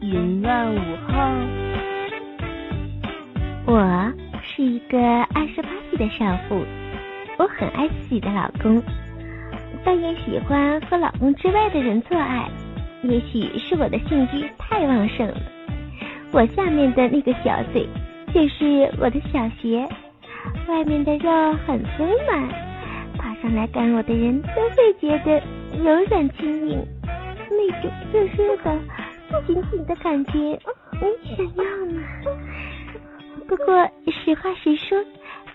[0.00, 1.12] 淫乱午后，
[3.66, 6.64] 我是一个二十八岁的少妇，
[7.38, 8.82] 我很爱自己的老公，
[9.84, 12.48] 但也喜欢和老公之外的人做爱。
[13.02, 15.36] 也许是我的性欲太旺盛了，
[16.32, 17.86] 我下面的那个小嘴
[18.32, 19.86] 就是我的小穴，
[20.66, 21.30] 外面的肉
[21.66, 22.48] 很丰满，
[23.18, 25.42] 爬上来干我的人都会觉得
[25.78, 26.82] 柔软轻盈。
[27.50, 28.78] 那种热热的、
[29.46, 32.02] 紧紧的感觉，你想要呢？
[33.48, 35.02] 不过实话实说，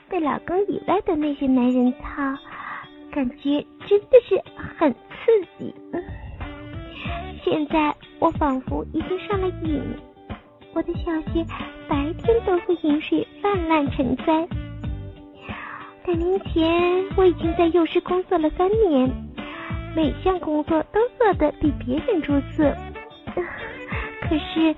[0.10, 2.38] 被老公以外的那些男人操，
[3.12, 4.42] 感觉真的是
[4.78, 4.98] 很刺
[5.58, 5.74] 激。
[7.44, 9.82] 现在我仿佛已经上了瘾，
[10.74, 11.46] 我的小穴
[11.88, 14.48] 白天都会饮水泛滥成灾。
[16.06, 19.10] 两年前我已经在幼师工作了三年。
[19.96, 22.76] 每项工作都做得比别人出色，
[24.28, 24.76] 可是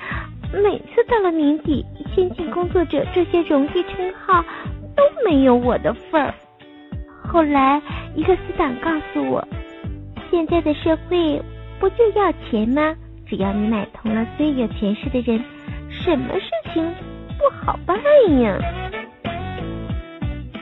[0.61, 4.43] 每次到了年底，先进工作者这些荣誉称号
[4.95, 6.33] 都没有我的份儿。
[7.23, 7.81] 后来
[8.15, 9.47] 一个死党告诉我，
[10.29, 11.41] 现在的社会
[11.79, 12.95] 不就要钱吗？
[13.25, 15.43] 只要你买通了最有权势的人，
[15.89, 16.83] 什么事情
[17.37, 17.97] 不好办
[18.41, 18.57] 呀？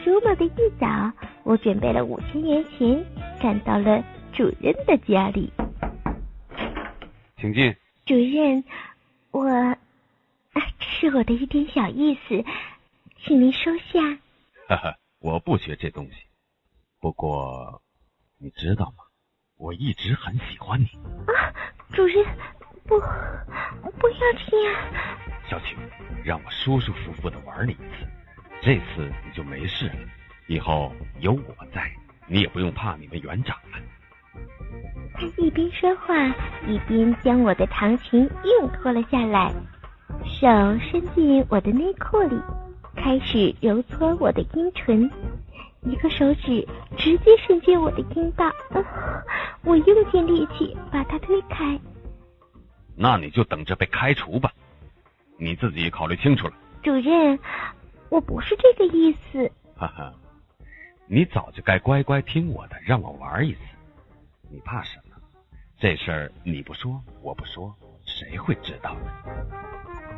[0.06, 1.12] 周末的一早，
[1.44, 3.04] 我准备了五千元钱，
[3.42, 4.04] 赶到了。
[4.34, 5.50] 主任的家里，
[7.38, 7.74] 请进。
[8.06, 8.64] 主任，
[9.32, 9.50] 我，
[10.54, 12.46] 这是我的一点小意思，
[13.24, 14.00] 请您收下。
[14.70, 16.18] 哈哈，我不学这东西。
[17.00, 17.82] 不过，
[18.38, 19.04] 你知道吗？
[19.58, 20.86] 我一直很喜欢你。
[21.34, 21.50] 啊，
[21.94, 22.24] 主任，
[22.84, 24.94] 不，不要这样。
[25.50, 25.76] 小青，
[26.24, 28.08] 让我舒舒服服的玩你一次，
[28.62, 29.96] 这次你就没事了。
[30.48, 31.92] 以后有我在，
[32.28, 33.80] 你也不用怕你们园长了。
[35.18, 36.28] 他一边说话，
[36.68, 39.52] 一边将我的长裙硬脱了下来，
[40.26, 40.48] 手
[40.80, 42.38] 伸进我的内裤里，
[42.96, 45.10] 开始揉搓我的阴唇，
[45.82, 46.68] 一个手指
[46.98, 48.52] 直接伸进我的阴道，
[49.64, 51.80] 我用尽力气把他推开。
[52.98, 54.52] 那你就等着被开除吧，
[55.38, 56.54] 你自己考虑清楚了。
[56.84, 57.40] 主任，
[58.10, 59.50] 我不是这个意思。
[59.78, 60.14] 哈哈，
[61.08, 63.60] 你早就该乖乖听我的，让我玩一次。
[64.50, 65.16] 你怕什么？
[65.78, 67.74] 这事儿你不说，我不说，
[68.06, 69.12] 谁会知道呢？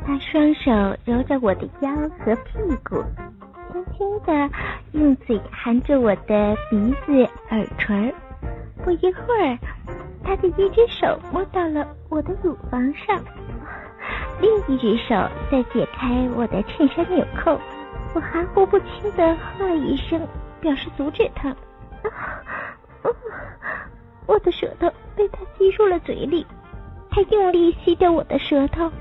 [0.06, 0.70] 他双手
[1.04, 2.52] 揉着我的腰和屁
[2.88, 3.02] 股，
[3.72, 4.50] 轻轻的
[4.92, 8.14] 用嘴含着我的鼻子、耳垂。
[8.84, 9.58] 不一会儿，
[10.22, 13.20] 他的一只手摸到了我的乳房上，
[14.40, 17.60] 另一只手在解开我的衬衫纽扣。
[18.14, 20.26] 我含糊不清的喝了一声，
[20.60, 21.54] 表示阻止他。
[24.28, 26.46] 我的舌头被他吸入了嘴里，
[27.10, 28.92] 他用力吸掉我的舌头，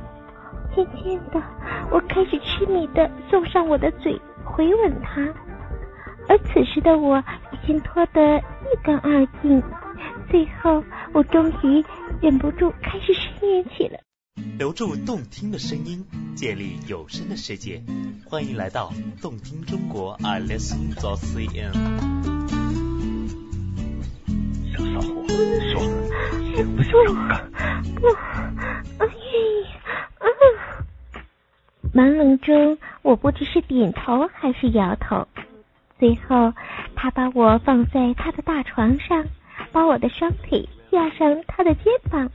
[0.73, 1.43] 渐渐的，
[1.91, 5.21] 我开始痴迷的送上我的嘴回吻他，
[6.29, 7.19] 而此时的我
[7.51, 9.61] 已经脱得一干二净，
[10.31, 10.81] 最后
[11.13, 11.83] 我终于
[12.21, 13.99] 忍不住开始呻吟起了。
[14.57, 16.05] 留住动听的声音，
[16.35, 17.83] 建立有声的世界，
[18.25, 22.36] 欢迎来到动听中国，I listen to
[24.77, 25.01] CN。
[25.71, 25.81] 说，
[26.75, 27.51] 不想让干？
[27.95, 28.07] 不，
[28.99, 29.67] 我愿意。
[31.93, 35.27] 朦胧中，我不知是点头还是摇头。
[35.97, 36.53] 最后，
[36.95, 39.25] 他把我放在他的大床上，
[39.71, 42.29] 把我的双腿压上他的肩膀，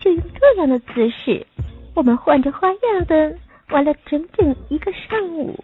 [0.00, 1.46] 就用这样的姿势，
[1.94, 3.36] 我们换着花样的
[3.68, 5.62] 玩了整整一个上午。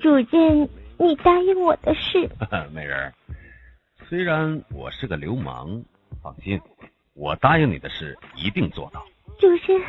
[0.00, 0.68] 主任，
[0.98, 2.28] 你答应我的事。
[2.74, 3.12] 美人。
[4.10, 5.84] 虽然我是个流氓，
[6.20, 6.60] 放心，
[7.14, 9.06] 我答应你的事一定做到。
[9.38, 9.80] 主任，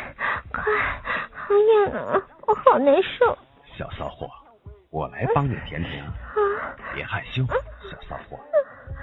[0.51, 0.63] 快，
[1.31, 1.55] 好
[1.89, 3.35] 痒啊，我好难受。
[3.75, 4.29] 小骚货，
[4.91, 6.05] 我来帮你舔舔。
[6.05, 6.13] 啊，
[6.93, 7.43] 别害羞，
[7.89, 8.39] 小骚货，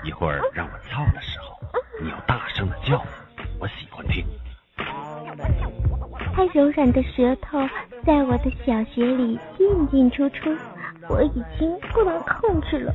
[0.05, 1.59] 一会儿让我操的时候，
[2.00, 3.05] 你要大声的叫，
[3.59, 4.25] 我喜欢听。
[6.32, 7.59] 他柔软的舌头
[8.06, 10.56] 在我的小穴里进进出出，
[11.09, 12.94] 我已经不能控制了。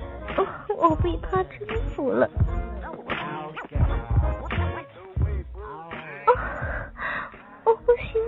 [0.83, 1.65] 我被他征
[1.95, 2.25] 服了。
[2.25, 2.91] 啊
[7.63, 8.21] 我不行，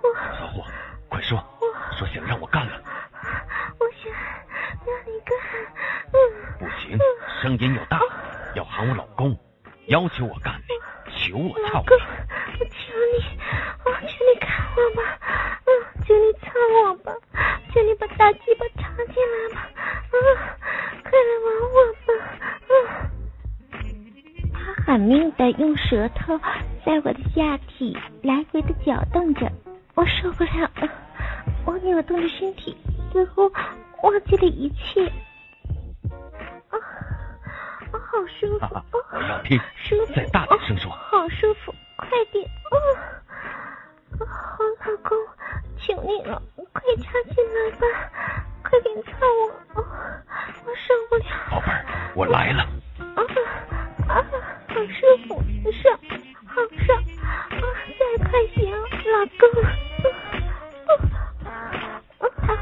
[0.00, 0.14] 我。
[0.38, 0.62] 小虎，
[1.08, 1.44] 快说，
[1.98, 2.80] 说想让我干了。
[3.80, 4.12] 我想
[4.86, 5.36] 让你干。
[6.12, 6.16] 嗯。
[6.60, 6.96] 不行，
[7.42, 8.00] 声音要大，
[8.54, 9.36] 要喊我老公，
[9.86, 10.54] 要求我干。
[11.16, 11.82] 求我操。
[11.82, 13.36] 我求你，
[13.84, 15.02] 我求你干我吧。
[15.66, 15.68] 嗯，
[16.06, 16.50] 求你操
[16.84, 17.12] 我吧。
[24.90, 26.36] 狠命的用舌头
[26.84, 29.48] 在我的下体来回的搅动着，
[29.94, 30.88] 我受不了了，
[31.64, 32.76] 我扭动着身体，
[33.12, 33.42] 似乎
[34.02, 35.06] 忘记了一切。
[36.70, 36.74] 啊，
[37.92, 38.82] 好舒服，
[39.12, 39.60] 我要听，
[40.12, 41.72] 再大点声说，好舒服。
[41.96, 42.44] 快点！
[42.44, 45.16] 啊，好老公，
[45.78, 47.86] 求你了，快插进来吧，
[48.64, 49.10] 快点操
[49.74, 51.24] 我，我受不了。
[51.48, 51.84] 宝贝儿，
[52.16, 52.66] 我来了。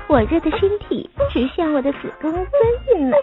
[0.08, 2.46] 火热的身体直向我的子宫钻
[2.86, 3.18] 进来，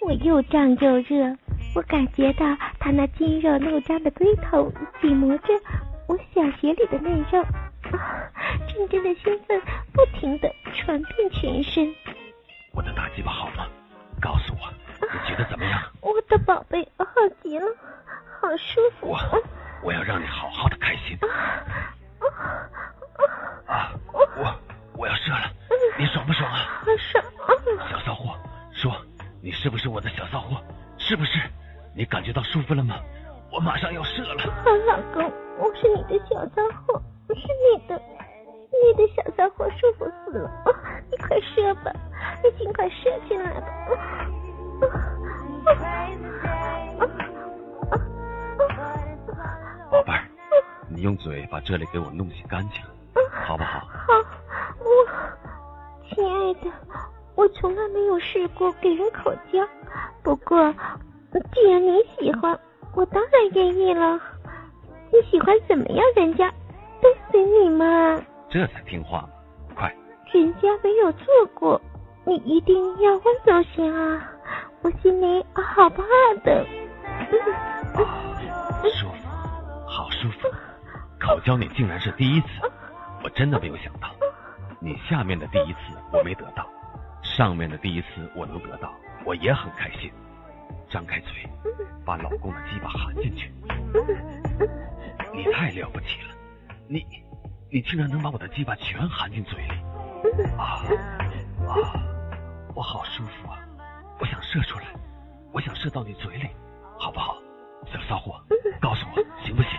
[0.00, 1.36] 我又胀又热。
[1.74, 2.46] 我感觉到
[2.78, 5.48] 他那筋肉怒张的龟头紧磨着
[6.06, 7.42] 我小穴里的内肉，
[7.90, 8.30] 啊，
[8.68, 9.60] 阵阵的兴奋
[9.92, 11.92] 不停的传遍全身。
[12.70, 13.66] 我的大鸡巴好吗？
[14.20, 15.82] 告诉我，你觉得怎么样？
[16.00, 17.06] 我的宝贝，好
[17.42, 17.66] 极了，
[18.40, 19.08] 好舒服。
[19.08, 19.18] 我
[19.82, 21.18] 我要让你好好的开心。
[21.20, 22.70] 啊，
[32.44, 32.96] 舒服了吗？
[33.50, 34.42] 我马上要射了。
[34.64, 38.00] 好老公，我是你的小骚货，是你的，
[38.70, 40.50] 你的小骚货舒服死了。
[41.10, 41.92] 你快射吧，
[42.42, 43.66] 你尽快射进来吧。
[49.90, 50.24] 宝贝儿，
[50.88, 52.82] 你用嘴把这里给我弄洗干净，
[53.30, 53.80] 好不好？
[53.80, 54.12] 好，
[54.80, 55.06] 我
[56.08, 56.72] 亲爱的，
[57.36, 59.64] 我从来没有试过给人口交，
[60.24, 60.74] 不过。
[61.52, 62.58] 既然你喜欢，
[62.94, 64.20] 我当然愿意了。
[65.12, 66.04] 你喜欢怎么样？
[66.16, 66.48] 人家
[67.00, 68.20] 都随你嘛。
[68.48, 69.28] 这才听话，
[69.74, 69.94] 快！
[70.32, 71.80] 人家没有做过，
[72.24, 74.30] 你一定要温柔些啊！
[74.82, 76.02] 我心里好怕
[76.44, 76.64] 的。
[78.92, 79.28] 舒服，
[79.86, 80.48] 好舒服。
[81.18, 82.48] 口交你竟然是第一次，
[83.22, 84.08] 我真的没有想到。
[84.78, 85.78] 你下面的第一次
[86.12, 86.66] 我没得到，
[87.22, 88.06] 上面的第一次
[88.36, 88.92] 我能得到，
[89.24, 90.12] 我也很开心。
[90.94, 91.28] 张开嘴，
[92.04, 93.50] 把老公的鸡巴含进去。
[95.34, 96.34] 你太了不起了，
[96.86, 97.04] 你
[97.68, 99.72] 你竟然能把我的鸡巴全含进嘴里。
[100.56, 100.86] 啊
[101.66, 101.74] 啊，
[102.76, 103.58] 我好舒服啊！
[104.20, 104.84] 我想射出来，
[105.52, 106.48] 我想射到你嘴里，
[106.96, 107.38] 好不好？
[107.92, 108.40] 小骚货，
[108.80, 109.70] 告诉我行不行？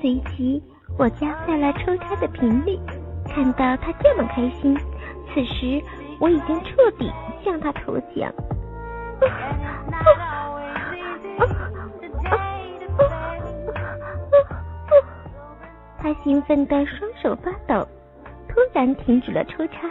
[0.00, 0.62] 随即
[0.96, 2.78] 我加快了抽插的频率，
[3.26, 4.76] 看到他这么开心，
[5.34, 5.82] 此时
[6.20, 7.12] 我已经彻底
[7.44, 8.32] 向他投降。
[16.02, 17.86] 他兴奋的双手发抖，
[18.48, 19.88] 突然停止了抽插，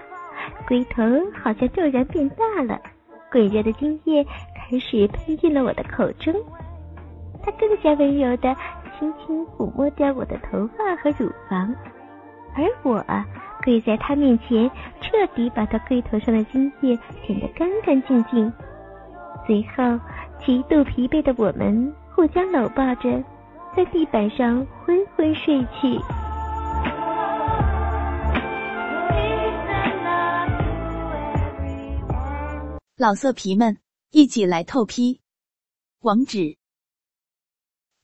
[0.67, 1.03] 龟头
[1.33, 2.79] 好像骤然变大了，
[3.31, 6.33] 滚热的精液开始喷进了我的口中。
[7.43, 8.55] 他更加温柔的
[8.97, 11.73] 轻轻抚摸着我的头发和乳房，
[12.55, 13.05] 而我
[13.63, 14.69] 跪在他面前，
[14.99, 18.51] 彻底把他龟头上的精液舔得干干净净。
[19.49, 19.99] 随后，
[20.45, 23.09] 极度疲惫的我们互相搂抱着，
[23.75, 25.97] 在地板上昏昏睡去。
[32.95, 33.79] 老色皮们，
[34.11, 35.19] 一起来透批！
[36.01, 36.55] 网址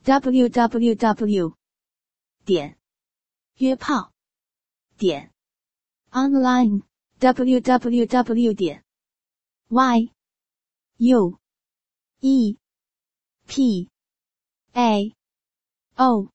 [0.04, 1.54] ：w w w.
[2.44, 2.76] 点
[3.60, 4.12] 约炮
[4.98, 5.32] 点
[6.10, 6.82] online
[7.20, 8.54] w w w.
[8.56, 8.84] 点
[9.70, 10.15] y。
[10.98, 11.38] U
[12.22, 12.58] E.
[13.48, 13.90] P.
[14.76, 15.14] A.
[15.98, 16.30] O.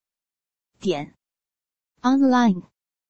[0.78, 1.14] 点。
[2.02, 2.69] Online。